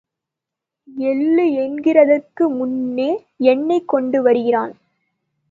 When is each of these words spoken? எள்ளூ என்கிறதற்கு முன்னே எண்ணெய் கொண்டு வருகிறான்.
எள்ளூ 1.05 1.43
என்கிறதற்கு 1.63 2.43
முன்னே 2.49 3.09
எண்ணெய் 3.45 3.85
கொண்டு 3.85 4.21
வருகிறான். 4.21 4.73